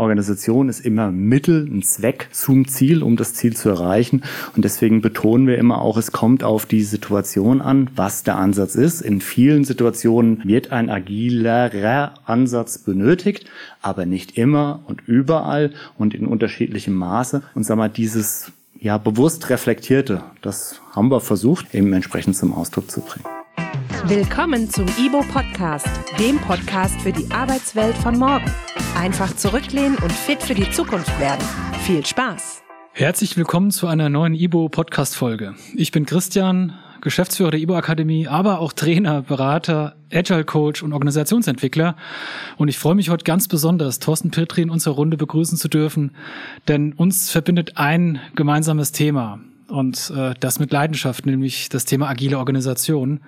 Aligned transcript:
Organisation 0.00 0.68
ist 0.68 0.80
immer 0.80 1.12
Mittel, 1.12 1.68
ein 1.70 1.82
Zweck 1.82 2.28
zum 2.32 2.66
Ziel, 2.66 3.02
um 3.02 3.16
das 3.16 3.34
Ziel 3.34 3.54
zu 3.54 3.68
erreichen. 3.68 4.22
Und 4.56 4.64
deswegen 4.64 5.02
betonen 5.02 5.46
wir 5.46 5.58
immer 5.58 5.80
auch, 5.80 5.96
es 5.96 6.10
kommt 6.10 6.42
auf 6.42 6.66
die 6.66 6.82
Situation 6.82 7.60
an, 7.60 7.90
was 7.94 8.22
der 8.22 8.36
Ansatz 8.36 8.74
ist. 8.74 9.02
In 9.02 9.20
vielen 9.20 9.64
Situationen 9.64 10.42
wird 10.44 10.72
ein 10.72 10.90
agilerer 10.90 12.14
Ansatz 12.24 12.78
benötigt, 12.78 13.44
aber 13.82 14.06
nicht 14.06 14.36
immer 14.38 14.82
und 14.86 15.02
überall 15.06 15.72
und 15.98 16.14
in 16.14 16.26
unterschiedlichem 16.26 16.94
Maße. 16.94 17.42
Und 17.54 17.64
sag 17.64 17.76
mal, 17.76 17.88
dieses 17.88 18.52
ja, 18.80 18.96
bewusst 18.96 19.50
reflektierte, 19.50 20.22
das 20.40 20.80
haben 20.92 21.10
wir 21.10 21.20
versucht, 21.20 21.74
eben 21.74 21.92
entsprechend 21.92 22.36
zum 22.36 22.54
Ausdruck 22.54 22.90
zu 22.90 23.02
bringen. 23.02 23.26
Willkommen 24.06 24.70
zum 24.70 24.86
IBO 24.98 25.20
Podcast, 25.30 25.86
dem 26.18 26.38
Podcast 26.38 26.98
für 27.02 27.12
die 27.12 27.30
Arbeitswelt 27.30 27.94
von 27.96 28.18
morgen. 28.18 28.50
Einfach 28.96 29.34
zurücklehnen 29.34 29.96
und 29.96 30.12
fit 30.12 30.42
für 30.42 30.54
die 30.54 30.70
Zukunft 30.70 31.18
werden. 31.18 31.44
Viel 31.84 32.04
Spaß! 32.04 32.62
Herzlich 32.92 33.36
willkommen 33.36 33.70
zu 33.70 33.86
einer 33.86 34.08
neuen 34.08 34.34
IBO 34.34 34.68
Podcast 34.68 35.16
Folge. 35.16 35.54
Ich 35.74 35.90
bin 35.90 36.06
Christian, 36.06 36.78
Geschäftsführer 37.00 37.52
der 37.52 37.60
IBO 37.60 37.74
Akademie, 37.74 38.28
aber 38.28 38.58
auch 38.58 38.72
Trainer, 38.72 39.22
Berater, 39.22 39.96
Agile 40.12 40.44
Coach 40.44 40.82
und 40.82 40.92
Organisationsentwickler. 40.92 41.96
Und 42.58 42.68
ich 42.68 42.78
freue 42.78 42.94
mich 42.94 43.08
heute 43.08 43.24
ganz 43.24 43.48
besonders, 43.48 44.00
Thorsten 44.00 44.30
Petri 44.30 44.62
in 44.62 44.70
unserer 44.70 44.94
Runde 44.94 45.16
begrüßen 45.16 45.56
zu 45.56 45.68
dürfen, 45.68 46.14
denn 46.68 46.92
uns 46.92 47.30
verbindet 47.30 47.76
ein 47.76 48.20
gemeinsames 48.34 48.92
Thema 48.92 49.40
und 49.70 50.12
äh, 50.16 50.34
das 50.38 50.58
mit 50.58 50.72
Leidenschaft, 50.72 51.26
nämlich 51.26 51.68
das 51.68 51.84
Thema 51.84 52.08
agile 52.08 52.38
Organisation. 52.38 53.20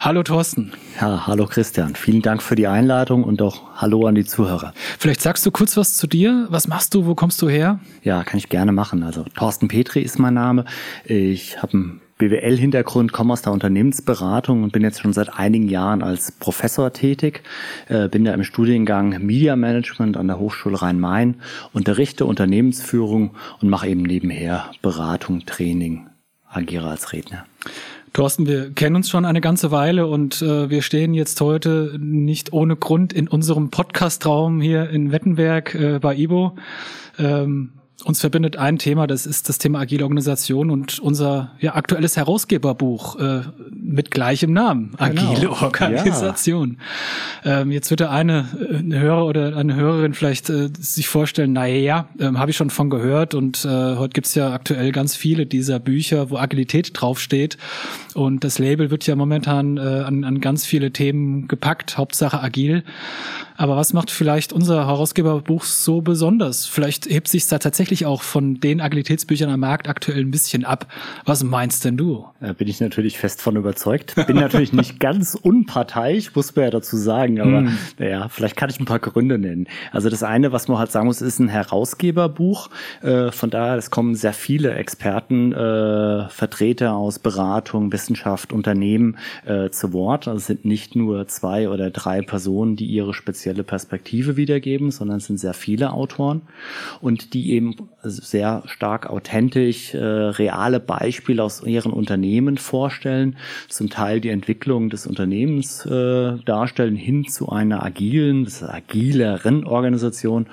Hallo 0.00 0.22
Thorsten. 0.22 0.72
Ja, 1.00 1.26
hallo 1.26 1.46
Christian. 1.46 1.94
Vielen 1.94 2.22
Dank 2.22 2.42
für 2.42 2.56
die 2.56 2.66
Einladung 2.66 3.24
und 3.24 3.40
auch 3.42 3.62
hallo 3.76 4.06
an 4.06 4.14
die 4.14 4.24
Zuhörer. 4.24 4.72
Vielleicht 4.98 5.20
sagst 5.20 5.44
du 5.46 5.50
kurz 5.50 5.76
was 5.76 5.96
zu 5.96 6.06
dir. 6.06 6.46
Was 6.50 6.68
machst 6.68 6.94
du? 6.94 7.06
Wo 7.06 7.14
kommst 7.14 7.40
du 7.42 7.48
her? 7.48 7.80
Ja, 8.02 8.22
kann 8.24 8.38
ich 8.38 8.48
gerne 8.48 8.72
machen. 8.72 9.02
Also 9.02 9.24
Thorsten 9.34 9.68
Petri 9.68 10.00
ist 10.00 10.18
mein 10.18 10.34
Name. 10.34 10.64
Ich 11.04 11.62
habe 11.62 11.74
einen 11.74 12.00
BWL-Hintergrund, 12.18 13.12
komme 13.12 13.32
aus 13.32 13.42
der 13.42 13.52
Unternehmensberatung 13.52 14.62
und 14.62 14.72
bin 14.72 14.82
jetzt 14.82 15.00
schon 15.00 15.12
seit 15.12 15.36
einigen 15.38 15.68
Jahren 15.68 16.02
als 16.02 16.32
Professor 16.32 16.92
tätig. 16.92 17.42
Äh, 17.88 18.08
bin 18.08 18.24
da 18.24 18.32
im 18.32 18.44
Studiengang 18.44 19.24
Media 19.24 19.56
Management 19.56 20.16
an 20.16 20.28
der 20.28 20.38
Hochschule 20.38 20.80
Rhein-Main, 20.80 21.36
unterrichte 21.72 22.24
Unternehmensführung 22.26 23.34
und 23.60 23.68
mache 23.68 23.88
eben 23.88 24.02
nebenher 24.02 24.70
Beratung, 24.80 25.44
Training, 25.44 26.06
agiere 26.48 26.88
als 26.88 27.12
Redner. 27.12 27.46
Thorsten, 28.12 28.46
wir 28.46 28.70
kennen 28.70 28.94
uns 28.94 29.10
schon 29.10 29.24
eine 29.24 29.40
ganze 29.40 29.72
Weile 29.72 30.06
und 30.06 30.40
äh, 30.40 30.70
wir 30.70 30.82
stehen 30.82 31.14
jetzt 31.14 31.40
heute 31.40 31.96
nicht 31.98 32.52
ohne 32.52 32.76
Grund 32.76 33.12
in 33.12 33.26
unserem 33.26 33.70
Podcastraum 33.70 34.60
hier 34.60 34.88
in 34.88 35.10
Wettenberg 35.10 35.74
äh, 35.74 35.98
bei 35.98 36.14
Ibo. 36.14 36.56
Ähm, 37.18 37.72
uns 38.02 38.20
verbindet 38.20 38.56
ein 38.56 38.78
Thema, 38.78 39.06
das 39.06 39.24
ist 39.24 39.48
das 39.48 39.58
Thema 39.58 39.80
agile 39.80 40.02
Organisation 40.02 40.70
und 40.70 40.98
unser 40.98 41.52
ja, 41.60 41.76
aktuelles 41.76 42.16
Herausgeberbuch 42.16 43.18
äh, 43.20 43.42
mit 43.70 44.10
gleichem 44.10 44.52
Namen, 44.52 44.94
genau. 44.98 45.30
Agile 45.30 45.50
Organisation. 45.50 46.78
Ja. 47.44 47.60
Ähm, 47.60 47.70
jetzt 47.70 47.90
wird 47.90 48.00
der 48.00 48.10
eine, 48.10 48.48
äh, 48.58 48.78
eine 48.78 48.98
Hörer 48.98 49.26
oder 49.26 49.56
eine 49.56 49.76
Hörerin 49.76 50.12
vielleicht 50.12 50.50
äh, 50.50 50.70
sich 50.78 51.08
vorstellen, 51.08 51.52
naja, 51.52 51.76
ja, 51.76 52.08
ähm, 52.18 52.38
habe 52.38 52.50
ich 52.50 52.56
schon 52.56 52.70
von 52.70 52.90
gehört 52.90 53.34
und 53.34 53.64
äh, 53.64 53.68
heute 53.68 54.12
gibt's 54.12 54.34
ja 54.34 54.52
aktuell 54.52 54.90
ganz 54.90 55.14
viele 55.14 55.46
dieser 55.46 55.78
Bücher, 55.78 56.30
wo 56.30 56.36
Agilität 56.36 56.90
draufsteht 56.94 57.58
und 58.14 58.42
das 58.42 58.58
Label 58.58 58.90
wird 58.90 59.06
ja 59.06 59.14
momentan 59.14 59.76
äh, 59.76 59.80
an, 59.80 60.24
an 60.24 60.40
ganz 60.40 60.66
viele 60.66 60.92
Themen 60.92 61.46
gepackt, 61.48 61.96
Hauptsache 61.96 62.42
agil. 62.42 62.82
Aber 63.56 63.76
was 63.76 63.92
macht 63.92 64.10
vielleicht 64.10 64.52
unser 64.52 64.86
Herausgeberbuch 64.86 65.62
so 65.62 66.00
besonders? 66.00 66.66
Vielleicht 66.66 67.06
hebt 67.06 67.28
sich 67.28 67.46
da 67.46 67.58
tatsächlich 67.58 68.04
auch 68.04 68.22
von 68.22 68.58
den 68.58 68.80
Agilitätsbüchern 68.80 69.48
am 69.48 69.60
Markt 69.60 69.88
aktuell 69.88 70.20
ein 70.20 70.30
bisschen 70.30 70.64
ab. 70.64 70.86
Was 71.24 71.44
meinst 71.44 71.84
denn 71.84 71.96
du? 71.96 72.26
Da 72.40 72.52
bin 72.52 72.66
ich 72.66 72.80
natürlich 72.80 73.16
fest 73.16 73.40
von 73.40 73.56
überzeugt. 73.56 74.14
Bin 74.26 74.36
natürlich 74.36 74.72
nicht 74.72 74.98
ganz 75.04 75.34
unparteiisch, 75.34 76.34
muss 76.34 76.54
man 76.56 76.64
ja 76.64 76.70
dazu 76.72 76.96
sagen, 76.96 77.40
aber 77.40 77.62
mm. 77.62 77.78
naja, 77.98 78.28
vielleicht 78.28 78.56
kann 78.56 78.70
ich 78.70 78.80
ein 78.80 78.86
paar 78.86 78.98
Gründe 78.98 79.38
nennen. 79.38 79.68
Also 79.92 80.10
das 80.10 80.22
eine, 80.24 80.50
was 80.50 80.66
man 80.66 80.78
halt 80.78 80.90
sagen 80.90 81.06
muss, 81.06 81.22
ist 81.22 81.38
ein 81.38 81.48
Herausgeberbuch. 81.48 82.70
Äh, 83.02 83.30
von 83.30 83.50
daher, 83.50 83.76
es 83.76 83.90
kommen 83.90 84.16
sehr 84.16 84.32
viele 84.32 84.74
Experten, 84.74 85.52
äh, 85.52 86.28
Vertreter 86.28 86.94
aus 86.94 87.20
Beratung, 87.20 87.92
Wissenschaft, 87.92 88.52
Unternehmen 88.52 89.16
äh, 89.46 89.70
zu 89.70 89.92
Wort. 89.92 90.26
Also 90.26 90.38
es 90.38 90.46
sind 90.46 90.64
nicht 90.64 90.96
nur 90.96 91.28
zwei 91.28 91.68
oder 91.68 91.90
drei 91.90 92.20
Personen, 92.22 92.74
die 92.74 92.86
ihre 92.86 93.14
speziellen 93.14 93.43
spezielle 93.44 93.62
Perspektive 93.62 94.36
wiedergeben, 94.38 94.90
sondern 94.90 95.18
es 95.18 95.26
sind 95.26 95.38
sehr 95.38 95.52
viele 95.52 95.92
Autoren 95.92 96.42
und 97.02 97.34
die 97.34 97.52
eben 97.52 97.76
sehr 98.02 98.62
stark 98.64 99.10
authentisch 99.10 99.92
äh, 99.92 99.98
reale 99.98 100.80
Beispiele 100.80 101.42
aus 101.42 101.62
ihren 101.62 101.92
Unternehmen 101.92 102.56
vorstellen, 102.56 103.36
zum 103.68 103.90
Teil 103.90 104.22
die 104.22 104.30
Entwicklung 104.30 104.88
des 104.88 105.06
Unternehmens 105.06 105.84
äh, 105.84 106.38
darstellen 106.46 106.96
hin 106.96 107.26
zu 107.26 107.50
einer 107.50 107.84
agilen, 107.84 108.48
agileren 108.66 109.66
Organisation 109.66 110.46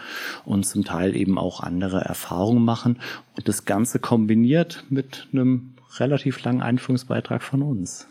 und 0.43 0.65
zum 0.65 0.83
Teil 0.83 1.15
eben 1.15 1.37
auch 1.37 1.61
andere 1.61 2.01
Erfahrungen 2.01 2.65
machen. 2.65 2.97
Und 3.37 3.47
das 3.47 3.63
Ganze 3.63 3.99
kombiniert 3.99 4.83
mit 4.89 5.27
einem 5.31 5.75
relativ 5.99 6.43
langen 6.43 6.61
Einführungsbeitrag 6.61 7.43
von 7.43 7.61
uns. 7.61 8.07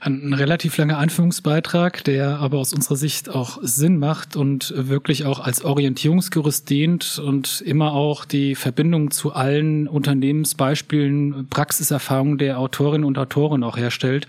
Ein 0.00 0.32
relativ 0.34 0.76
langer 0.76 0.98
Einführungsbeitrag, 0.98 2.04
der 2.04 2.38
aber 2.38 2.58
aus 2.58 2.72
unserer 2.74 2.96
Sicht 2.96 3.28
auch 3.28 3.58
Sinn 3.62 3.98
macht 3.98 4.36
und 4.36 4.72
wirklich 4.76 5.24
auch 5.24 5.40
als 5.40 5.64
Orientierungsgerüst 5.64 6.68
dient 6.68 7.18
und 7.18 7.62
immer 7.62 7.92
auch 7.92 8.24
die 8.24 8.54
Verbindung 8.54 9.10
zu 9.10 9.32
allen 9.32 9.88
Unternehmensbeispielen, 9.88 11.48
Praxiserfahrungen 11.48 12.38
der 12.38 12.58
Autorinnen 12.58 13.04
und 13.04 13.18
Autoren 13.18 13.64
auch 13.64 13.76
herstellt 13.76 14.28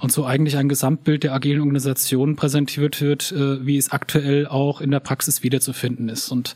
und 0.00 0.12
so 0.12 0.24
eigentlich 0.24 0.56
ein 0.56 0.68
Gesamtbild 0.68 1.24
der 1.24 1.34
agilen 1.34 1.60
Organisation 1.60 2.36
präsentiert 2.36 3.00
wird, 3.00 3.32
äh, 3.32 3.66
wie 3.66 3.76
es 3.76 3.90
aktuell 3.90 4.46
auch 4.46 4.80
in 4.80 4.90
der 4.90 5.00
Praxis 5.00 5.42
wiederzufinden 5.42 6.08
ist. 6.08 6.30
Und 6.30 6.54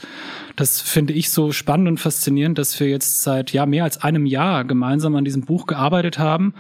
das 0.57 0.81
finde 0.81 1.13
ich 1.13 1.31
so 1.31 1.53
spannend 1.53 1.89
und 1.89 1.99
faszinierend, 1.99 2.59
dass 2.59 2.79
wir 2.79 2.89
jetzt 2.89 3.23
seit 3.23 3.53
ja 3.53 3.67
mehr 3.67 3.85
als 3.85 4.03
einem 4.03 4.25
Jahr 4.25 4.65
gemeinsam 4.65 5.17
an 5.17 5.25
diesem 5.25 5.43
Buch 5.43 5.67
gearbeitet 5.67 5.82
haben 6.19 6.55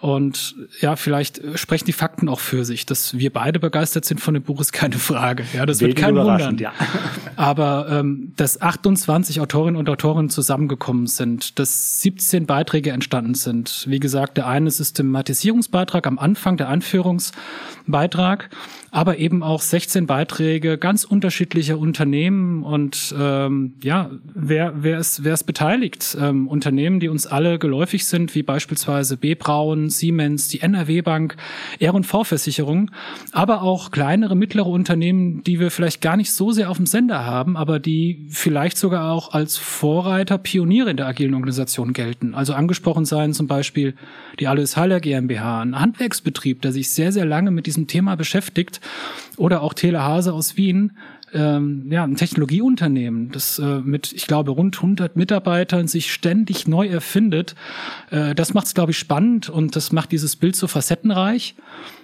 und 0.00 0.54
ja, 0.80 0.96
vielleicht 0.96 1.40
sprechen 1.54 1.86
die 1.86 1.92
Fakten 1.92 2.28
auch 2.28 2.40
für 2.40 2.64
sich. 2.64 2.86
Dass 2.86 3.16
wir 3.18 3.32
beide 3.32 3.58
begeistert 3.58 4.04
sind 4.04 4.20
von 4.20 4.34
dem 4.34 4.42
Buch, 4.42 4.60
ist 4.60 4.72
keine 4.72 4.96
Frage. 4.98 5.44
Ja, 5.54 5.66
das 5.66 5.80
wird 5.80 5.96
kein 5.96 6.14
Wundern. 6.14 6.58
Ja. 6.58 6.72
Aber 7.36 7.88
ähm, 7.90 8.32
dass 8.36 8.60
28 8.60 9.40
Autorinnen 9.40 9.76
und 9.76 9.88
Autoren 9.88 10.28
zusammengekommen 10.28 11.06
sind, 11.06 11.58
dass 11.58 12.02
17 12.02 12.46
Beiträge 12.46 12.90
entstanden 12.90 13.34
sind. 13.34 13.86
Wie 13.88 14.00
gesagt, 14.00 14.36
der 14.36 14.46
eine 14.46 14.70
Systematisierungsbeitrag 14.70 16.06
am 16.06 16.18
Anfang, 16.18 16.56
der 16.56 16.68
Einführungsbeitrag 16.68 18.50
aber 18.96 19.18
eben 19.18 19.42
auch 19.42 19.60
16 19.60 20.06
Beiträge 20.06 20.78
ganz 20.78 21.04
unterschiedlicher 21.04 21.78
Unternehmen 21.78 22.62
und 22.62 23.14
ähm, 23.18 23.74
ja, 23.82 24.10
wer, 24.34 24.72
wer, 24.76 24.96
ist, 24.96 25.22
wer 25.22 25.34
ist 25.34 25.44
beteiligt? 25.44 26.16
Ähm, 26.18 26.48
Unternehmen, 26.48 26.98
die 26.98 27.10
uns 27.10 27.26
alle 27.26 27.58
geläufig 27.58 28.06
sind, 28.06 28.34
wie 28.34 28.42
beispielsweise 28.56 29.18
B. 29.18 29.34
Braun, 29.34 29.90
Siemens, 29.90 30.48
die 30.48 30.62
NRW 30.62 31.02
Bank, 31.02 31.36
R&V 31.78 32.24
Versicherung, 32.24 32.90
aber 33.30 33.60
auch 33.60 33.90
kleinere, 33.90 34.34
mittlere 34.34 34.68
Unternehmen, 34.68 35.44
die 35.44 35.60
wir 35.60 35.70
vielleicht 35.70 36.00
gar 36.00 36.16
nicht 36.16 36.32
so 36.32 36.52
sehr 36.52 36.70
auf 36.70 36.78
dem 36.78 36.86
Sender 36.86 37.26
haben, 37.26 37.58
aber 37.58 37.78
die 37.78 38.24
vielleicht 38.30 38.78
sogar 38.78 39.12
auch 39.12 39.34
als 39.34 39.58
Vorreiter, 39.58 40.38
Pioniere 40.38 40.88
in 40.88 40.96
der 40.96 41.06
agilen 41.06 41.34
Organisation 41.34 41.92
gelten. 41.92 42.34
Also 42.34 42.54
angesprochen 42.54 43.04
seien 43.04 43.34
zum 43.34 43.46
Beispiel 43.46 43.94
die 44.40 44.48
Alois 44.48 44.74
Haller 44.74 45.00
GmbH, 45.00 45.60
ein 45.60 45.78
Handwerksbetrieb, 45.78 46.62
der 46.62 46.72
sich 46.72 46.88
sehr, 46.88 47.12
sehr 47.12 47.26
lange 47.26 47.50
mit 47.50 47.66
diesem 47.66 47.88
Thema 47.88 48.14
beschäftigt 48.14 48.80
oder 49.36 49.60
auch 49.60 49.74
Telehase 49.74 50.32
aus 50.32 50.56
Wien, 50.56 50.92
ähm, 51.36 51.86
ja, 51.90 52.02
ein 52.02 52.16
Technologieunternehmen, 52.16 53.30
das 53.30 53.58
äh, 53.58 53.80
mit, 53.80 54.12
ich 54.12 54.26
glaube, 54.26 54.52
rund 54.52 54.76
100 54.76 55.16
Mitarbeitern 55.16 55.86
sich 55.86 56.12
ständig 56.12 56.66
neu 56.66 56.88
erfindet. 56.88 57.54
Äh, 58.10 58.34
das 58.34 58.54
macht 58.54 58.66
es, 58.66 58.74
glaube 58.74 58.92
ich, 58.92 58.98
spannend 58.98 59.50
und 59.50 59.76
das 59.76 59.92
macht 59.92 60.12
dieses 60.12 60.36
Bild 60.36 60.56
so 60.56 60.66
facettenreich. 60.66 61.54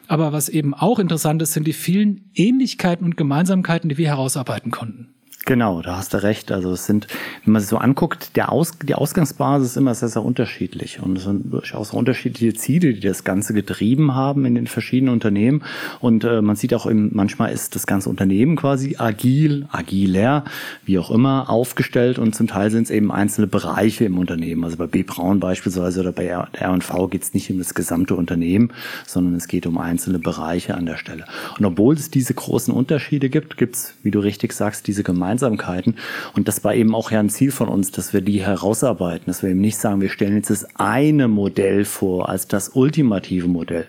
Aber 0.09 0.33
was 0.33 0.49
eben 0.49 0.75
auch 0.75 0.99
interessant 0.99 1.41
ist, 1.41 1.55
sind 1.55 1.67
die 1.67 1.73
vielen 1.73 2.31
Ähnlichkeiten 2.35 3.05
und 3.07 3.17
Gemeinsamkeiten, 3.17 3.89
die 3.89 3.99
wir 3.99 4.09
herausarbeiten 4.09 4.71
konnten. 4.71 5.09
Genau, 5.45 5.83
da 5.83 5.97
hast 5.97 6.15
du 6.15 6.23
recht. 6.23 6.53
Also 6.53 6.73
es 6.73 6.87
sind, 6.87 7.09
wenn 7.45 7.55
man 7.55 7.61
sich 7.61 7.69
so 7.69 7.79
anguckt, 7.79 8.37
der 8.37 8.53
Aus, 8.53 8.79
die 8.79 8.95
Ausgangsbasis 8.95 9.71
ist 9.71 9.77
immer 9.77 9.95
sehr, 9.95 10.09
sehr 10.09 10.25
unterschiedlich. 10.25 11.03
Und 11.03 11.19
es 11.19 11.25
sind 11.25 11.53
durchaus 11.53 11.93
unterschiedliche 11.93 12.55
Ziele, 12.55 12.95
die 12.95 13.01
das 13.01 13.25
Ganze 13.25 13.53
getrieben 13.53 14.15
haben 14.15 14.45
in 14.45 14.55
den 14.55 14.69
verschiedenen 14.69 15.13
Unternehmen. 15.13 15.65
Und 15.99 16.23
äh, 16.23 16.43
man 16.43 16.55
sieht 16.55 16.75
auch, 16.75 16.87
im, 16.87 17.11
manchmal 17.13 17.53
ist 17.53 17.75
das 17.75 17.87
ganze 17.89 18.09
Unternehmen 18.09 18.55
quasi 18.55 18.97
agil, 18.99 19.67
agiler, 19.73 20.45
wie 20.85 20.99
auch 21.01 21.11
immer, 21.11 21.51
aufgestellt. 21.51 22.21
Und 22.21 22.37
zum 22.37 22.47
Teil 22.47 22.71
sind 22.71 22.85
es 22.85 22.91
eben 22.91 23.11
einzelne 23.11 23.49
Bereiche 23.49 24.05
im 24.05 24.19
Unternehmen. 24.19 24.63
Also 24.63 24.77
bei 24.77 24.87
B. 24.87 25.03
Braun 25.03 25.41
beispielsweise 25.41 26.01
oder 26.01 26.13
bei 26.13 26.27
R&V 26.27 27.09
geht 27.09 27.23
es 27.25 27.35
nicht 27.35 27.51
um 27.51 27.59
das 27.59 27.75
gesamte 27.75 28.15
Unternehmen, 28.15 28.73
sondern 29.09 29.35
es 29.35 29.49
geht 29.49 29.67
um 29.67 29.79
einzelne 29.79 30.21
Bereiche 30.21 30.77
an 30.77 30.87
der 30.87 30.99
Stelle. 30.99 31.25
Und 31.59 31.65
obwohl 31.65 31.97
es 31.97 32.13
diese 32.13 32.33
großen 32.33 32.73
Unterschiede 32.73 33.29
gibt, 33.29 33.57
gibt 33.57 33.75
es, 33.75 33.95
wie 34.05 34.13
du 34.13 34.21
richtig 34.21 34.53
sagst, 34.53 34.87
diese 34.87 35.03
Gemeinsamkeiten 35.03 35.32
Gemeinsamkeiten. 35.33 35.97
Und 36.35 36.49
das 36.49 36.63
war 36.65 36.75
eben 36.75 36.95
auch 36.95 37.11
ja 37.11 37.21
ein 37.21 37.31
Ziel 37.31 37.51
von 37.51 37.69
uns, 37.69 37.91
dass 37.91 38.13
wir 38.13 38.21
die 38.21 38.43
herausarbeiten, 38.43 39.27
dass 39.27 39.43
wir 39.43 39.51
eben 39.51 39.61
nicht 39.61 39.79
sagen, 39.79 40.01
wir 40.01 40.09
stellen 40.09 40.37
jetzt 40.37 40.51
das 40.51 40.67
eine 40.77 41.29
Modell 41.29 41.85
vor 41.85 42.29
als 42.29 42.47
das 42.47 42.71
ultimative 42.71 43.49
Modell, 43.49 43.87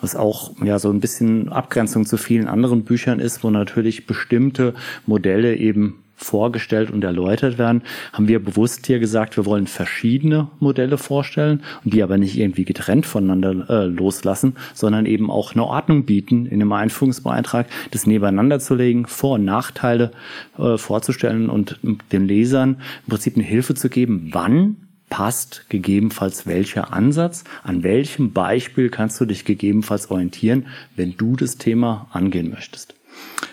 was 0.00 0.16
auch 0.16 0.52
ja 0.62 0.78
so 0.78 0.90
ein 0.90 1.00
bisschen 1.00 1.50
Abgrenzung 1.50 2.06
zu 2.06 2.16
vielen 2.16 2.48
anderen 2.48 2.84
Büchern 2.84 3.20
ist, 3.20 3.44
wo 3.44 3.50
natürlich 3.50 4.06
bestimmte 4.06 4.74
Modelle 5.06 5.56
eben 5.56 6.02
vorgestellt 6.20 6.90
und 6.90 7.02
erläutert 7.02 7.58
werden, 7.58 7.82
haben 8.12 8.28
wir 8.28 8.42
bewusst 8.44 8.86
hier 8.86 8.98
gesagt, 8.98 9.36
wir 9.36 9.46
wollen 9.46 9.66
verschiedene 9.66 10.48
Modelle 10.60 10.98
vorstellen 10.98 11.62
und 11.84 11.94
die 11.94 12.02
aber 12.02 12.18
nicht 12.18 12.36
irgendwie 12.36 12.64
getrennt 12.64 13.06
voneinander 13.06 13.68
äh, 13.68 13.86
loslassen, 13.86 14.56
sondern 14.74 15.06
eben 15.06 15.30
auch 15.30 15.54
eine 15.54 15.64
Ordnung 15.64 16.04
bieten, 16.04 16.46
in 16.46 16.60
dem 16.60 16.72
Einführungsbeitrag 16.72 17.66
das 17.90 18.06
nebeneinander 18.06 18.60
zu 18.60 18.74
legen, 18.74 19.06
Vor- 19.06 19.34
und 19.34 19.44
Nachteile 19.44 20.12
äh, 20.58 20.76
vorzustellen 20.76 21.48
und 21.48 21.78
den 22.12 22.26
Lesern 22.26 22.76
im 23.06 23.10
Prinzip 23.10 23.36
eine 23.36 23.44
Hilfe 23.44 23.74
zu 23.74 23.88
geben, 23.88 24.28
wann 24.32 24.76
passt 25.08 25.66
gegebenenfalls 25.68 26.46
welcher 26.46 26.92
Ansatz, 26.92 27.44
an 27.64 27.82
welchem 27.82 28.32
Beispiel 28.32 28.90
kannst 28.90 29.20
du 29.20 29.24
dich 29.24 29.44
gegebenenfalls 29.44 30.10
orientieren, 30.10 30.66
wenn 30.96 31.16
du 31.16 31.34
das 31.34 31.56
Thema 31.56 32.08
angehen 32.12 32.50
möchtest. 32.50 32.94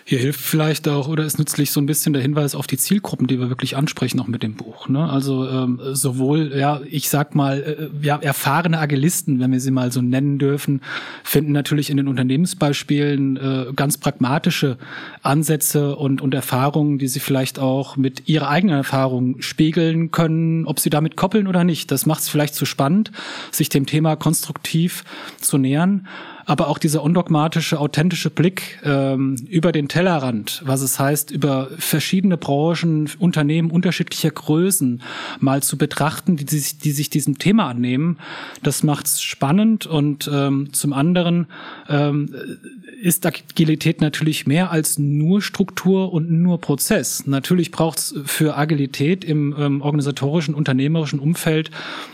Hier 0.09 0.19
hilft 0.19 0.39
vielleicht 0.39 0.87
auch 0.87 1.09
oder 1.09 1.25
ist 1.25 1.37
nützlich 1.37 1.71
so 1.71 1.81
ein 1.81 1.85
bisschen 1.85 2.13
der 2.13 2.21
Hinweis 2.21 2.55
auf 2.55 2.65
die 2.65 2.77
Zielgruppen, 2.77 3.27
die 3.27 3.41
wir 3.41 3.49
wirklich 3.49 3.75
ansprechen, 3.75 4.21
auch 4.21 4.27
mit 4.27 4.41
dem 4.41 4.53
Buch. 4.53 4.87
Ne? 4.87 5.09
Also 5.09 5.45
ähm, 5.49 5.81
sowohl, 5.91 6.53
ja, 6.55 6.79
ich 6.89 7.09
sag 7.09 7.35
mal, 7.35 7.89
äh, 8.01 8.05
ja, 8.05 8.15
erfahrene 8.15 8.79
Agilisten, 8.79 9.41
wenn 9.41 9.51
wir 9.51 9.59
sie 9.59 9.71
mal 9.71 9.91
so 9.91 10.01
nennen 10.01 10.39
dürfen, 10.39 10.81
finden 11.25 11.51
natürlich 11.51 11.89
in 11.89 11.97
den 11.97 12.07
Unternehmensbeispielen 12.07 13.35
äh, 13.35 13.73
ganz 13.75 13.97
pragmatische 13.97 14.77
Ansätze 15.23 15.97
und, 15.97 16.21
und 16.21 16.33
Erfahrungen, 16.33 16.99
die 16.99 17.09
sie 17.09 17.19
vielleicht 17.19 17.59
auch 17.59 17.97
mit 17.97 18.29
ihrer 18.29 18.47
eigenen 18.47 18.77
Erfahrung 18.77 19.41
spiegeln 19.41 20.11
können, 20.11 20.65
ob 20.67 20.79
sie 20.79 20.89
damit 20.89 21.17
koppeln 21.17 21.47
oder 21.47 21.65
nicht. 21.65 21.91
Das 21.91 22.05
macht 22.05 22.21
es 22.21 22.29
vielleicht 22.29 22.55
zu 22.55 22.65
spannend, 22.65 23.11
sich 23.51 23.67
dem 23.67 23.85
Thema 23.85 24.15
konstruktiv 24.15 25.03
zu 25.41 25.57
nähern 25.57 26.07
aber 26.47 26.69
auch 26.69 26.77
dieser 26.77 27.03
undogmatische, 27.03 27.77
authentische 27.77 28.29
Blick 28.29 28.79
ähm, 28.83 29.35
über 29.49 29.73
den 29.73 29.89
Tellerrand, 29.89 30.63
was 30.65 30.81
es 30.81 30.97
heißt, 30.97 31.29
über 31.29 31.69
verschiedene 31.77 32.37
Branchen, 32.37 33.09
Unternehmen 33.19 33.69
unterschiedlicher 33.69 34.31
Größen 34.31 35.03
mal 35.41 35.61
zu 35.61 35.77
betrachten, 35.77 36.37
die, 36.37 36.45
die, 36.45 36.63
die 36.81 36.91
sich 36.91 37.09
diesem 37.09 37.37
Thema 37.37 37.67
annehmen, 37.67 38.17
das 38.63 38.81
macht's 38.81 39.21
spannend 39.21 39.87
und 39.87 40.31
ähm, 40.33 40.71
zum 40.71 40.93
anderen 40.93 41.47
ähm, 41.89 42.33
ist 43.01 43.25
Agilität 43.25 43.99
natürlich 43.99 44.47
mehr 44.47 44.71
als 44.71 44.97
nur 44.97 45.41
Struktur 45.41 46.13
und 46.13 46.31
nur 46.31 46.61
Prozess. 46.61 47.27
Natürlich 47.27 47.71
braucht 47.71 47.97
es 47.99 48.15
für 48.25 48.57
Agilität 48.57 49.25
im 49.25 49.53
ähm, 49.59 49.81
organisatorischen, 49.81 50.55
unternehmerischen 50.55 51.19
Umfeld 51.19 51.71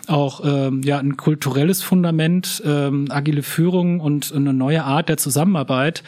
auch 0.08 0.42
ähm, 0.44 0.82
ja 0.84 0.98
ein 0.98 1.18
kulturelles 1.18 1.84
Fundament, 1.84 2.64
ähm, 2.66 3.06
agile 3.10 3.44
Führung 3.44 4.00
und 4.00 4.23
und 4.32 4.48
eine 4.48 4.54
neue 4.54 4.84
Art 4.84 5.10
der 5.10 5.18
Zusammenarbeit. 5.18 6.04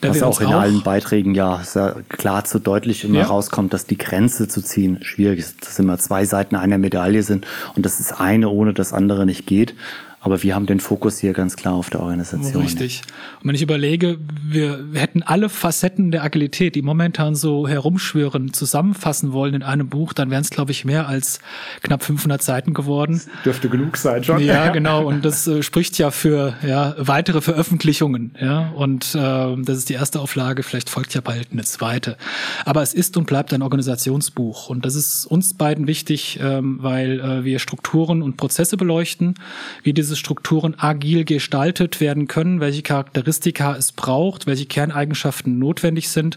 Da 0.00 0.10
Was 0.10 0.22
auch 0.22 0.40
in 0.40 0.48
auch 0.48 0.60
allen 0.60 0.82
Beiträgen 0.82 1.34
ja 1.34 1.60
klar 2.08 2.44
zu 2.44 2.58
deutlich 2.58 3.04
immer 3.04 3.20
ja. 3.20 3.26
rauskommt, 3.26 3.72
dass 3.72 3.86
die 3.86 3.98
Grenze 3.98 4.48
zu 4.48 4.62
ziehen 4.62 4.98
schwierig 5.02 5.38
ist, 5.38 5.66
dass 5.66 5.78
immer 5.78 5.98
zwei 5.98 6.24
Seiten 6.24 6.56
einer 6.56 6.78
Medaille 6.78 7.22
sind 7.22 7.46
und 7.74 7.86
dass 7.86 7.98
das 7.98 8.12
eine 8.12 8.48
ohne 8.48 8.74
das 8.74 8.92
andere 8.92 9.26
nicht 9.26 9.46
geht. 9.46 9.74
Aber 10.22 10.42
wir 10.42 10.54
haben 10.54 10.66
den 10.66 10.80
Fokus 10.80 11.18
hier 11.18 11.32
ganz 11.32 11.56
klar 11.56 11.72
auf 11.72 11.88
der 11.88 12.00
Organisation. 12.00 12.62
Richtig. 12.62 13.00
Und 13.40 13.48
wenn 13.48 13.54
ich 13.54 13.62
überlege, 13.62 14.18
wir, 14.42 14.84
hätten 14.92 15.22
alle 15.22 15.48
Facetten 15.48 16.10
der 16.10 16.22
Agilität, 16.22 16.74
die 16.74 16.82
momentan 16.82 17.34
so 17.34 17.66
herumschwören, 17.66 18.52
zusammenfassen 18.52 19.32
wollen 19.32 19.54
in 19.54 19.62
einem 19.62 19.88
Buch, 19.88 20.12
dann 20.12 20.30
wären 20.30 20.42
es, 20.42 20.50
glaube 20.50 20.72
ich, 20.72 20.84
mehr 20.84 21.08
als 21.08 21.40
knapp 21.82 22.04
500 22.04 22.42
Seiten 22.42 22.74
geworden. 22.74 23.14
Das 23.14 23.42
dürfte 23.44 23.70
genug 23.70 23.96
sein 23.96 24.22
schon. 24.22 24.42
Ja, 24.42 24.68
genau. 24.72 25.06
Und 25.06 25.24
das 25.24 25.46
äh, 25.46 25.62
spricht 25.62 25.96
ja 25.96 26.10
für 26.10 26.54
ja, 26.66 26.94
weitere 26.98 27.40
Veröffentlichungen. 27.40 28.34
Ja, 28.38 28.68
und 28.76 29.14
äh, 29.14 29.56
das 29.62 29.78
ist 29.78 29.88
die 29.88 29.94
erste 29.94 30.20
Auflage. 30.20 30.62
Vielleicht 30.62 30.90
folgt 30.90 31.14
ja 31.14 31.22
bald 31.22 31.48
eine 31.50 31.64
zweite. 31.64 32.18
Aber 32.66 32.82
es 32.82 32.92
ist 32.92 33.16
und 33.16 33.26
bleibt 33.26 33.54
ein 33.54 33.62
Organisationsbuch. 33.62 34.68
Und 34.68 34.84
das 34.84 34.96
ist 34.96 35.24
uns 35.24 35.54
beiden 35.54 35.86
wichtig, 35.86 36.38
ähm, 36.42 36.78
weil 36.82 37.20
äh, 37.20 37.44
wir 37.44 37.58
Strukturen 37.58 38.20
und 38.20 38.36
Prozesse 38.36 38.76
beleuchten, 38.76 39.34
wie 39.82 39.94
diese 39.94 40.09
diese 40.10 40.16
Strukturen 40.16 40.74
agil 40.76 41.24
gestaltet 41.24 42.00
werden 42.00 42.26
können, 42.26 42.58
welche 42.58 42.82
Charakteristika 42.82 43.76
es 43.76 43.92
braucht, 43.92 44.48
welche 44.48 44.66
Kerneigenschaften 44.66 45.60
notwendig 45.60 46.08
sind, 46.08 46.34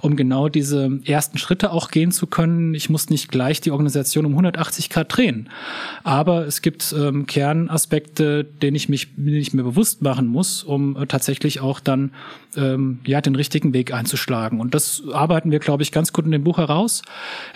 um 0.00 0.14
genau 0.14 0.48
diese 0.48 1.00
ersten 1.04 1.38
Schritte 1.38 1.72
auch 1.72 1.90
gehen 1.90 2.12
zu 2.12 2.28
können. 2.28 2.74
Ich 2.74 2.88
muss 2.88 3.10
nicht 3.10 3.28
gleich 3.28 3.60
die 3.60 3.72
Organisation 3.72 4.26
um 4.26 4.32
180 4.32 4.90
Grad 4.90 5.16
drehen, 5.16 5.50
aber 6.04 6.46
es 6.46 6.62
gibt 6.62 6.94
ähm, 6.96 7.26
Kernaspekte, 7.26 8.44
denen 8.44 8.76
ich 8.76 8.88
mich 8.88 9.16
nicht 9.16 9.54
mehr 9.54 9.64
bewusst 9.64 10.02
machen 10.02 10.28
muss, 10.28 10.62
um 10.62 10.96
äh, 10.96 11.06
tatsächlich 11.08 11.58
auch 11.60 11.80
dann 11.80 12.12
ähm, 12.56 13.00
ja 13.04 13.20
den 13.20 13.34
richtigen 13.34 13.74
Weg 13.74 13.92
einzuschlagen. 13.92 14.60
Und 14.60 14.72
das 14.72 15.02
arbeiten 15.12 15.50
wir, 15.50 15.58
glaube 15.58 15.82
ich, 15.82 15.90
ganz 15.90 16.12
gut 16.12 16.26
in 16.26 16.30
dem 16.30 16.44
Buch 16.44 16.58
heraus. 16.58 17.02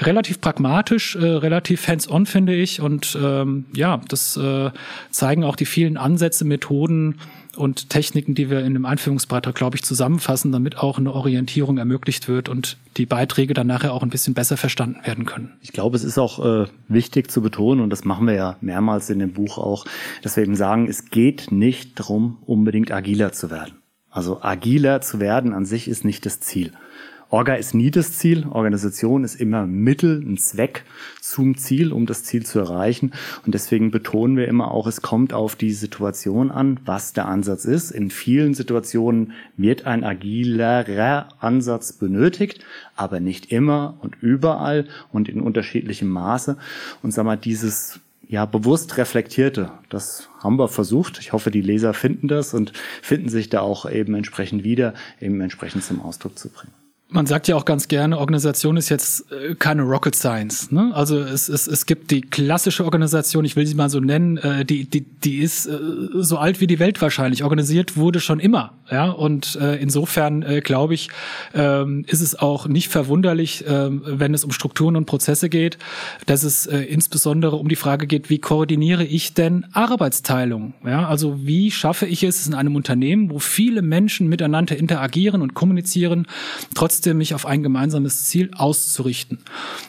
Relativ 0.01 0.41
pragmatisch, 0.41 1.15
äh, 1.15 1.25
relativ 1.25 1.87
hands-on 1.87 2.27
finde 2.27 2.57
ich 2.57 2.81
und 2.81 3.17
ähm, 3.23 3.67
ja, 3.73 4.01
das 4.09 4.37
äh, 4.37 4.71
zeigen 5.13 5.45
auch 5.45 5.55
die 5.61 5.67
vielen 5.67 5.97
Ansätze, 5.97 6.45
Methoden 6.45 7.17
und 7.57 7.91
Techniken, 7.91 8.35
die 8.35 8.51
wir 8.51 8.65
in 8.65 8.75
dem 8.75 8.87
Einführungsbeitrag, 8.87 9.55
glaube 9.55 9.77
ich, 9.77 9.83
zusammenfassen, 9.83 10.53
damit 10.53 10.79
auch 10.79 10.99
eine 10.99 11.13
Orientierung 11.13 11.79
ermöglicht 11.79 12.29
wird 12.29 12.49
und 12.49 12.79
die 12.97 13.07
Beiträge 13.07 13.55
dann 13.55 13.67
nachher 13.67 13.93
auch 13.93 14.03
ein 14.03 14.11
bisschen 14.11 14.35
besser 14.35 14.57
verstanden 14.57 15.01
werden 15.05 15.27
können. 15.27 15.53
Ich 15.61 15.73
glaube, 15.73 15.97
es 15.97 16.05
ist 16.05 16.19
auch 16.19 16.45
äh, 16.45 16.67
wichtig 16.89 17.31
zu 17.31 17.43
betonen, 17.43 17.83
und 17.83 17.91
das 17.91 18.05
machen 18.05 18.27
wir 18.27 18.35
ja 18.35 18.57
mehrmals 18.61 19.11
in 19.11 19.19
dem 19.19 19.33
Buch 19.33 19.59
auch, 19.59 19.85
dass 20.23 20.37
wir 20.37 20.45
eben 20.45 20.57
sagen, 20.57 20.89
es 20.89 21.11
geht 21.11 21.53
nicht 21.53 21.99
darum, 21.99 22.39
unbedingt 22.47 22.93
agiler 22.93 23.33
zu 23.33 23.51
werden. 23.51 23.75
Also 24.11 24.43
agiler 24.43 25.01
zu 25.01 25.21
werden 25.21 25.53
an 25.55 25.65
sich 25.65 25.87
ist 25.87 26.05
nicht 26.05 26.27
das 26.27 26.41
Ziel. 26.41 26.73
Orga 27.33 27.55
ist 27.55 27.75
nie 27.75 27.93
das 27.93 28.19
Ziel. 28.19 28.45
Organisation 28.51 29.23
ist 29.23 29.37
immer 29.37 29.65
Mittel, 29.65 30.21
ein 30.21 30.37
Zweck 30.37 30.85
zum 31.21 31.57
Ziel, 31.57 31.93
um 31.93 32.05
das 32.07 32.25
Ziel 32.25 32.45
zu 32.45 32.59
erreichen. 32.59 33.13
Und 33.47 33.55
deswegen 33.55 33.93
betonen 33.93 34.37
wir 34.37 34.49
immer 34.49 34.73
auch, 34.73 34.89
es 34.89 35.01
kommt 35.01 35.33
auf 35.33 35.55
die 35.55 35.71
Situation 35.71 36.51
an, 36.51 36.81
was 36.85 37.13
der 37.13 37.29
Ansatz 37.29 37.67
ist. 37.67 37.93
In 37.93 38.11
vielen 38.11 38.55
Situationen 38.55 39.33
wird 39.57 39.87
ein 39.87 40.03
agilerer 40.03 41.29
Ansatz 41.39 41.93
benötigt, 41.93 42.65
aber 42.97 43.21
nicht 43.21 43.53
immer 43.53 43.97
und 44.01 44.17
überall 44.21 44.89
und 45.13 45.29
in 45.29 45.41
unterschiedlichem 45.41 46.09
Maße. 46.09 46.57
Und 47.01 47.13
sag 47.13 47.25
mal, 47.25 47.37
dieses 47.37 48.01
ja, 48.27 48.45
bewusst 48.45 48.97
reflektierte. 48.97 49.71
Das 49.89 50.29
haben 50.41 50.57
wir 50.57 50.69
versucht. 50.69 51.19
Ich 51.21 51.33
hoffe, 51.33 51.53
die 51.53 51.63
Leser 51.63 51.95
finden 51.95 52.27
das 52.27 52.55
und 52.55 52.73
finden 53.03 53.29
sich 53.29 53.51
da 53.51 53.61
auch 53.61 53.89
eben 53.89 54.15
entsprechend 54.15 54.65
wieder, 54.65 54.95
eben 55.21 55.41
entsprechend 55.41 55.85
zum 55.85 56.01
Ausdruck 56.01 56.37
zu 56.37 56.49
bringen 56.49 56.73
man 57.11 57.27
sagt 57.27 57.49
ja 57.49 57.57
auch 57.57 57.65
ganz 57.65 57.89
gerne, 57.89 58.19
Organisation 58.19 58.77
ist 58.77 58.89
jetzt 58.89 59.31
äh, 59.33 59.55
keine 59.57 59.83
Rocket 59.83 60.15
Science. 60.15 60.71
Ne? 60.71 60.93
Also 60.95 61.19
es, 61.19 61.49
es, 61.49 61.67
es 61.67 61.87
gibt 61.87 62.11
die 62.11 62.21
klassische 62.21 62.85
Organisation, 62.85 63.45
ich 63.45 63.57
will 63.57 63.67
sie 63.67 63.75
mal 63.75 63.91
so 63.91 64.01
nennen, 64.01 64.39
äh, 64.39 64.65
die, 64.65 64.85
die, 64.85 65.01
die 65.03 65.39
ist 65.39 65.67
äh, 65.67 65.79
so 66.15 66.39
alt 66.39 66.61
wie 66.61 66.67
die 66.67 66.79
Welt 66.79 67.03
wahrscheinlich. 67.03 67.43
Organisiert 67.43 67.97
wurde 67.97 68.21
schon 68.21 68.39
immer. 68.39 68.75
Ja? 68.91 69.11
Und 69.11 69.57
äh, 69.57 69.77
insofern 69.77 70.43
äh, 70.43 70.61
glaube 70.61 70.95
ich, 70.95 71.11
ähm, 71.53 72.05
ist 72.07 72.21
es 72.21 72.39
auch 72.39 72.69
nicht 72.69 72.89
verwunderlich, 72.89 73.67
äh, 73.67 73.89
wenn 73.91 74.33
es 74.33 74.45
um 74.45 74.53
Strukturen 74.53 74.97
und 74.97 75.07
Prozesse 75.07 75.49
geht, 75.49 75.79
dass 76.27 76.45
es 76.45 76.67
äh, 76.67 76.79
insbesondere 76.79 77.57
um 77.57 77.69
die 77.69 77.77
Frage 77.77 78.07
geht, 78.07 78.31
wie 78.31 78.39
koordiniere 78.39 79.05
ich 79.05 79.35
denn 79.35 79.67
Arbeitsteilung? 79.73 80.75
Ja? 80.87 81.09
Also 81.09 81.45
wie 81.45 81.73
schaffe 81.73 82.07
ich 82.07 82.23
es 82.23 82.47
in 82.47 82.55
einem 82.55 82.77
Unternehmen, 82.77 83.31
wo 83.31 83.41
viele 83.41 83.83
Menschen 83.83 84.29
miteinander 84.29 84.77
interagieren 84.77 85.43
und 85.43 85.55
kommunizieren, 85.55 86.27
trotzdem 86.75 87.00
trotzdem 87.01 87.17
mich 87.17 87.35
auf 87.35 87.47
ein 87.47 87.63
gemeinsames 87.63 88.25
Ziel 88.25 88.51
auszurichten. 88.55 89.39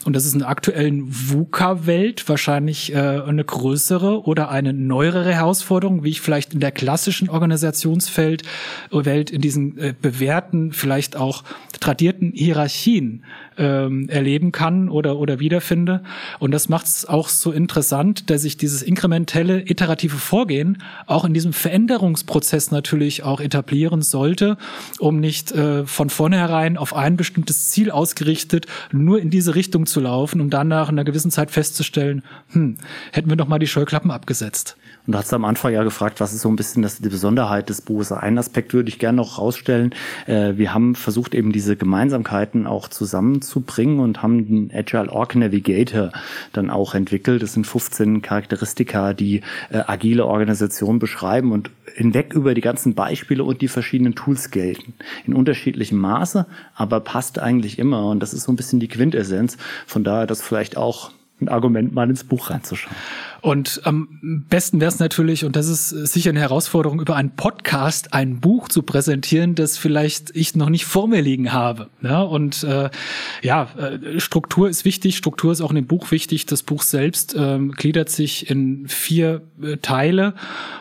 Und 0.06 0.16
das 0.16 0.24
ist 0.26 0.32
in 0.32 0.40
der 0.40 0.48
aktuellen 0.48 1.08
VUCA-Welt 1.10 2.30
wahrscheinlich 2.30 2.94
äh, 2.94 2.98
eine 2.98 3.44
größere 3.44 4.24
oder 4.24 4.50
eine 4.50 4.72
neuere 4.72 5.34
Herausforderung, 5.34 6.06
wie 6.06 6.10
ich 6.10 6.22
vielleicht 6.22 6.54
in 6.54 6.62
der 6.62 6.72
klassischen 6.72 7.30
Organisationsfeld 7.30 8.44
äh, 8.92 9.06
Welt 9.06 9.30
in 9.30 9.42
diesen 9.42 9.78
äh, 9.78 9.94
bewährten, 10.00 10.72
vielleicht 10.72 11.18
auch 11.18 11.44
tradierten 11.82 12.32
Hierarchien 12.34 13.26
ähm, 13.58 14.08
erleben 14.08 14.52
kann 14.54 14.88
oder, 14.88 15.18
oder 15.18 15.40
wiederfinde. 15.40 16.04
Und 16.40 16.52
das 16.52 16.70
macht 16.70 16.86
es 16.86 17.06
auch 17.06 17.28
so 17.28 17.52
interessant, 17.52 18.30
dass 18.30 18.46
ich 18.46 18.56
dieses 18.56 18.82
inkrementelle, 18.82 19.70
iterative 19.70 20.16
Vorgehen 20.16 20.82
auch 21.08 21.26
in 21.26 21.34
diesem 21.34 21.52
Veränderungsprozess 21.52 22.72
natürlich 22.72 23.24
auch 23.24 23.42
etablieren 23.42 24.02
sollte, 24.02 24.58
um 25.00 25.20
nicht 25.20 25.52
äh, 25.52 25.86
von 25.86 26.10
vornherein 26.10 26.78
auf 26.78 26.96
ein 27.02 27.18
bestimmtes 27.18 27.70
Ziel 27.70 27.92
ausgerichtet, 27.92 28.68
nur 28.92 29.20
in 29.20 29.30
diese 29.30 29.56
Richtung 29.56 29.86
zu 29.86 30.00
laufen, 30.00 30.40
um 30.40 30.50
dann 30.50 30.68
nach 30.68 30.90
einer 30.90 31.04
gewissen 31.04 31.32
Zeit 31.32 31.52
festzustellen, 31.52 32.24
hm, 32.52 32.78
hätten 33.12 33.30
wir 33.30 33.38
doch 33.38 33.48
mal 33.48 33.60
die 33.60 33.68
Scheuklappen 33.68 34.12
abgesetzt. 34.12 34.78
Und 35.08 35.14
du 35.14 35.18
hast 35.18 35.34
am 35.34 35.46
Anfang 35.46 35.74
ja 35.74 35.84
gefragt, 35.84 36.20
was 36.20 36.32
ist 36.32 36.42
so 36.42 36.50
ein 36.50 36.56
bisschen 36.56 36.84
das, 36.84 37.00
die 37.00 37.10
Besonderheit 37.10 37.70
des 37.70 37.82
Buches. 37.82 38.12
Einen 38.12 38.38
Aspekt 38.38 38.74
würde 38.74 38.90
ich 38.90 39.00
gerne 39.00 39.16
noch 39.16 39.40
rausstellen. 39.40 39.96
Äh, 40.28 40.58
wir 40.58 40.74
haben 40.74 40.94
versucht, 40.94 41.34
eben 41.34 41.52
diese 41.52 41.76
Gemeinsamkeiten 41.76 42.68
auch 42.68 42.88
zusammenzubringen 42.88 44.00
und 44.00 44.22
haben 44.22 44.46
den 44.46 44.72
Agile 44.72 45.12
Org 45.12 45.36
Navigator 45.36 46.12
dann 46.54 46.70
auch 46.70 46.94
entwickelt. 46.94 47.42
Das 47.42 47.54
sind 47.54 47.66
15 47.66 48.22
Charakteristika, 48.22 49.14
die 49.14 49.42
äh, 49.72 49.82
agile 49.88 50.28
Organisation 50.28 51.00
beschreiben 51.00 51.52
und 51.52 51.72
hinweg 51.96 52.34
über 52.34 52.54
die 52.54 52.62
ganzen 52.62 52.94
Beispiele 52.94 53.44
und 53.44 53.62
die 53.62 53.68
verschiedenen 53.68 54.14
Tools 54.14 54.52
gelten. 54.52 54.94
In 55.26 55.34
unterschiedlichem 55.34 55.98
Maße, 55.98 56.46
aber 56.76 56.91
passt 57.00 57.40
eigentlich 57.40 57.80
immer. 57.80 58.10
Und 58.10 58.20
das 58.20 58.34
ist 58.34 58.44
so 58.44 58.52
ein 58.52 58.56
bisschen 58.56 58.80
die 58.80 58.88
Quintessenz. 58.88 59.58
Von 59.88 60.04
daher 60.04 60.28
das 60.28 60.42
vielleicht 60.42 60.78
auch 60.78 61.12
ein 61.42 61.50
Argument, 61.50 61.94
mal 61.94 62.10
ins 62.10 62.24
Buch 62.24 62.50
reinzuschauen. 62.50 62.96
Und 63.42 63.82
am 63.86 64.46
besten 64.50 64.80
wäre 64.80 64.90
es 64.90 65.00
natürlich, 65.00 65.46
und 65.46 65.56
das 65.56 65.68
ist 65.68 65.90
sicher 65.90 66.30
eine 66.30 66.40
Herausforderung, 66.40 67.02
über 67.02 67.16
einen 67.16 67.32
Podcast 67.32 68.14
ein 68.14 68.40
Buch 68.40 68.70
zu 68.70 68.84
präsentieren, 68.84 69.56
das 69.56 69.80
vielleicht 69.80 70.30
ich 70.36 70.56
noch 70.56 70.70
nicht 70.70 70.86
vor 70.86 71.08
mir 71.08 71.22
liegen 71.22 71.52
habe. 71.52 71.88
Ja, 72.04 72.22
und 72.22 72.64
äh, 72.64 72.92
ja, 73.42 73.68
äh, 73.78 74.20
Struktur 74.20 74.70
ist 74.70 74.86
wichtig, 74.86 75.18
Struktur 75.18 75.52
ist 75.52 75.62
auch 75.62 75.72
in 75.72 75.76
dem 75.76 75.88
Buch 75.88 76.12
wichtig. 76.12 76.46
Das 76.46 76.62
Buch 76.62 76.84
selbst 76.84 77.36
ähm, 77.36 77.72
gliedert 77.72 78.10
sich 78.10 78.48
in 78.48 78.88
vier 78.88 79.42
äh, 79.62 79.78
Teile, 79.78 80.36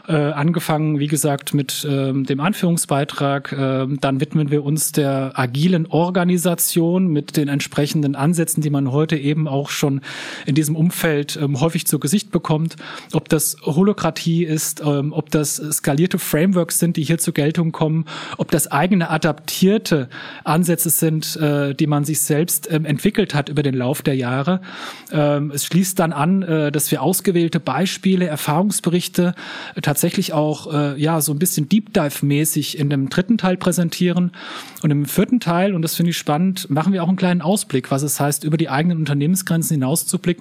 äh, 0.07 0.13
angefangen, 0.13 0.99
wie 0.99 1.07
gesagt, 1.07 1.55
mit 1.55 1.83
äh, 1.87 2.13
dem 2.13 2.41
Anführungsbeitrag. 2.41 3.53
Äh, 3.53 3.87
dann 4.01 4.21
widmen 4.21 4.51
wir 4.51 4.65
uns 4.65 4.93
der 4.93 5.33
agilen 5.35 5.87
Organisation 5.87 7.07
mit 7.07 7.39
den 7.39 7.49
entsprechenden 7.49 8.17
Ansätzen, 8.17 8.63
die 8.63 8.71
man 8.71 8.93
heute 8.93 9.17
eben 9.17 9.49
auch 9.49 9.71
schon 9.71 10.03
in 10.51 10.55
diesem 10.55 10.77
Umfeld 10.77 11.37
äh, 11.37 11.49
häufig 11.59 11.87
zu 11.87 11.99
Gesicht 11.99 12.31
bekommt 12.31 12.51
kommt, 12.51 12.77
ob 13.13 13.29
das 13.29 13.57
Holokratie 13.63 14.45
ist, 14.45 14.83
ähm, 14.85 15.13
ob 15.13 15.31
das 15.31 15.63
skalierte 15.71 16.19
Frameworks 16.19 16.79
sind, 16.79 16.97
die 16.97 17.05
hier 17.05 17.19
zur 17.19 17.33
Geltung 17.33 17.71
kommen, 17.71 18.07
ob 18.39 18.51
das 18.51 18.71
eigene 18.71 19.09
adaptierte 19.09 20.09
Ansätze 20.45 20.91
sind, 20.91 21.37
äh, 21.37 21.75
die 21.75 21.87
man 21.87 22.05
sich 22.05 22.21
selbst 22.21 22.69
ähm, 22.71 22.85
entwickelt 22.85 23.35
hat 23.35 23.49
über 23.49 23.63
den 23.63 23.75
Lauf 23.75 24.03
der 24.03 24.17
Jahre. 24.17 24.61
Ähm, 25.13 25.53
es 25.55 25.65
schließt 25.65 25.99
dann 25.99 26.13
an, 26.13 26.43
äh, 26.43 26.73
dass 26.73 26.91
wir 26.91 27.03
ausgewählte 27.03 27.61
Beispiele, 27.61 28.27
Erfahrungsberichte 28.27 29.35
äh, 29.77 29.81
tatsächlich 29.81 30.33
auch 30.33 30.73
äh, 30.73 31.01
ja 31.01 31.21
so 31.21 31.33
ein 31.33 31.39
bisschen 31.39 31.69
Deep 31.69 31.95
Dive 31.95 32.27
mäßig 32.27 32.79
in 32.79 32.91
dem 32.91 33.11
dritten 33.11 33.39
Teil 33.39 33.57
präsentieren 33.57 34.33
und 34.83 34.91
im 34.91 35.05
vierten 35.05 35.41
Teil 35.41 35.75
und 35.75 35.83
das 35.83 35.95
finde 35.95 36.11
ich 36.11 36.19
spannend, 36.19 36.69
machen 36.69 36.93
wir 36.93 37.05
auch 37.05 37.09
einen 37.09 37.17
kleinen 37.17 37.43
Ausblick, 37.43 37.91
was 37.91 38.03
es 38.03 38.19
heißt, 38.19 38.43
über 38.43 38.57
die 38.57 38.69
eigenen 38.69 38.99
Unternehmensgrenzen 38.99 39.75
hinauszublicken 39.75 40.40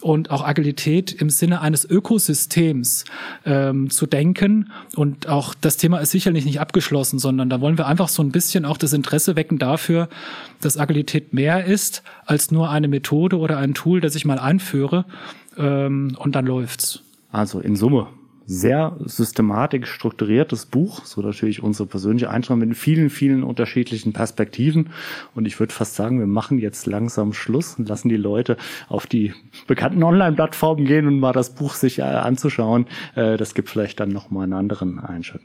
und 0.00 0.30
auch 0.30 0.44
Agilität 0.44 1.12
im 1.12 1.30
Sinne 1.30 1.60
eines 1.60 1.84
Ökosystems 1.84 3.04
ähm, 3.44 3.90
zu 3.90 4.06
denken. 4.06 4.70
Und 4.96 5.28
auch 5.28 5.54
das 5.54 5.76
Thema 5.76 5.98
ist 5.98 6.10
sicherlich 6.10 6.44
nicht 6.44 6.60
abgeschlossen, 6.60 7.18
sondern 7.18 7.50
da 7.50 7.60
wollen 7.60 7.78
wir 7.78 7.86
einfach 7.86 8.08
so 8.08 8.22
ein 8.22 8.32
bisschen 8.32 8.64
auch 8.64 8.76
das 8.76 8.92
Interesse 8.92 9.36
wecken 9.36 9.58
dafür, 9.58 10.08
dass 10.60 10.78
Agilität 10.78 11.32
mehr 11.32 11.64
ist 11.64 12.02
als 12.26 12.50
nur 12.50 12.70
eine 12.70 12.88
Methode 12.88 13.38
oder 13.38 13.58
ein 13.58 13.74
Tool, 13.74 14.00
das 14.00 14.14
ich 14.14 14.24
mal 14.24 14.38
einführe 14.38 15.04
ähm, 15.56 16.16
und 16.18 16.34
dann 16.34 16.46
läuft's. 16.46 17.02
Also 17.30 17.60
in 17.60 17.76
Summe 17.76 18.08
sehr 18.46 18.96
systematisch 19.04 19.90
strukturiertes 19.90 20.66
Buch, 20.66 21.04
so 21.04 21.20
natürlich 21.22 21.62
unsere 21.62 21.88
persönliche 21.88 22.30
Einstellung 22.30 22.60
mit 22.60 22.76
vielen, 22.76 23.10
vielen 23.10 23.42
unterschiedlichen 23.42 24.12
Perspektiven. 24.12 24.90
Und 25.34 25.46
ich 25.46 25.58
würde 25.58 25.72
fast 25.72 25.94
sagen, 25.94 26.18
wir 26.18 26.26
machen 26.26 26.58
jetzt 26.58 26.86
langsam 26.86 27.32
Schluss 27.32 27.76
und 27.78 27.88
lassen 27.88 28.08
die 28.08 28.16
Leute 28.16 28.56
auf 28.88 29.06
die 29.06 29.34
bekannten 29.66 30.02
Online-Plattformen 30.02 30.84
gehen 30.84 31.06
und 31.06 31.20
mal 31.20 31.32
das 31.32 31.54
Buch 31.54 31.74
sich 31.74 31.98
äh, 31.98 32.02
anzuschauen. 32.02 32.86
Äh, 33.14 33.36
das 33.36 33.54
gibt 33.54 33.68
vielleicht 33.68 34.00
dann 34.00 34.10
nochmal 34.10 34.44
einen 34.44 34.54
anderen 34.54 34.98
Einschlag. 34.98 35.42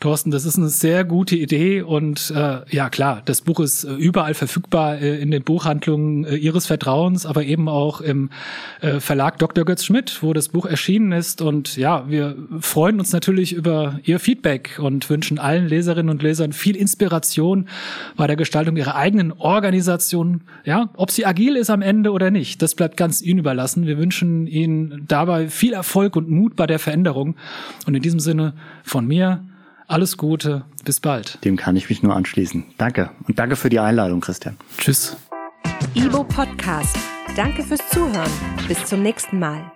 Thorsten, 0.00 0.30
das 0.30 0.44
ist 0.44 0.58
eine 0.58 0.68
sehr 0.68 1.04
gute 1.04 1.36
Idee 1.36 1.82
und 1.82 2.32
äh, 2.34 2.60
ja 2.68 2.90
klar, 2.90 3.22
das 3.24 3.40
Buch 3.40 3.60
ist 3.60 3.84
äh, 3.84 3.92
überall 3.92 4.34
verfügbar 4.34 4.98
äh, 4.98 5.20
in 5.20 5.30
den 5.30 5.42
Buchhandlungen 5.42 6.24
äh, 6.24 6.34
Ihres 6.34 6.66
Vertrauens, 6.66 7.26
aber 7.26 7.44
eben 7.44 7.68
auch 7.68 8.00
im 8.00 8.30
äh, 8.80 9.00
Verlag 9.00 9.38
Dr. 9.38 9.64
Götz 9.64 9.84
Schmidt, 9.84 10.22
wo 10.22 10.32
das 10.32 10.48
Buch 10.48 10.66
erschienen 10.66 11.12
ist. 11.12 11.40
Und 11.40 11.76
ja, 11.76 12.08
wir 12.08 12.36
freuen 12.60 12.98
uns 12.98 13.12
natürlich 13.12 13.52
über 13.52 14.00
Ihr 14.04 14.18
Feedback 14.18 14.78
und 14.78 15.08
wünschen 15.08 15.38
allen 15.38 15.68
Leserinnen 15.68 16.10
und 16.10 16.22
Lesern 16.22 16.52
viel 16.52 16.76
Inspiration 16.76 17.68
bei 18.16 18.26
der 18.26 18.36
Gestaltung 18.36 18.76
ihrer 18.76 18.96
eigenen 18.96 19.32
Organisation. 19.32 20.42
Ja, 20.64 20.90
ob 20.96 21.10
sie 21.10 21.24
agil 21.24 21.56
ist 21.56 21.70
am 21.70 21.82
Ende 21.82 22.12
oder 22.12 22.30
nicht, 22.30 22.62
das 22.62 22.74
bleibt 22.74 22.96
ganz 22.96 23.22
Ihnen 23.22 23.38
überlassen. 23.38 23.86
Wir 23.86 23.98
wünschen 23.98 24.46
Ihnen 24.46 25.04
dabei 25.08 25.48
viel 25.48 25.72
Erfolg 25.72 26.16
und 26.16 26.28
Mut 26.28 26.56
bei 26.56 26.66
der 26.66 26.78
Veränderung. 26.78 27.36
Und 27.86 27.94
in 27.94 28.02
diesem 28.02 28.20
Sinne 28.20 28.54
von 28.82 29.06
mir 29.06 29.44
alles 29.86 30.16
Gute, 30.16 30.64
bis 30.84 31.00
bald. 31.00 31.38
Dem 31.44 31.56
kann 31.56 31.76
ich 31.76 31.88
mich 31.88 32.02
nur 32.02 32.14
anschließen. 32.14 32.64
Danke 32.78 33.10
und 33.26 33.38
danke 33.38 33.56
für 33.56 33.68
die 33.68 33.80
Einladung, 33.80 34.20
Christian. 34.20 34.56
Tschüss. 34.78 35.16
Ibo 35.94 36.24
Podcast. 36.24 36.96
Danke 37.36 37.62
fürs 37.62 37.86
Zuhören. 37.90 38.30
Bis 38.68 38.84
zum 38.84 39.02
nächsten 39.02 39.38
Mal. 39.38 39.72